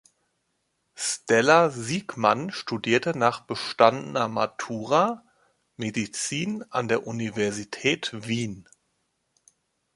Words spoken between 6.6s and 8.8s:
an der Universität Wien.